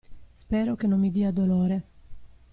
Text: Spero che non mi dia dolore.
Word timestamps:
Spero 0.33 0.75
che 0.75 0.87
non 0.87 0.99
mi 0.99 1.11
dia 1.11 1.29
dolore. 1.29 1.83